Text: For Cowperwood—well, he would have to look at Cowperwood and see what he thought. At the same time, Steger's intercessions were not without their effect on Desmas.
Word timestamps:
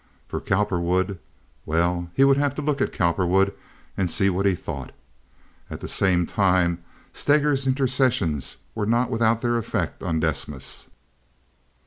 For 0.27 0.41
Cowperwood—well, 0.41 2.09
he 2.15 2.23
would 2.23 2.37
have 2.37 2.55
to 2.55 2.61
look 2.63 2.81
at 2.81 2.91
Cowperwood 2.91 3.53
and 3.95 4.09
see 4.09 4.31
what 4.31 4.47
he 4.47 4.55
thought. 4.55 4.93
At 5.69 5.79
the 5.79 5.87
same 5.87 6.25
time, 6.25 6.83
Steger's 7.13 7.67
intercessions 7.67 8.57
were 8.73 8.87
not 8.87 9.11
without 9.11 9.41
their 9.41 9.57
effect 9.57 10.01
on 10.01 10.19
Desmas. 10.19 10.87